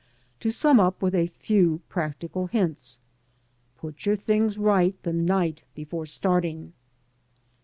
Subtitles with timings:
[0.39, 2.99] To sum up with a few practical hints:
[3.77, 6.73] Put your things right the night before starting.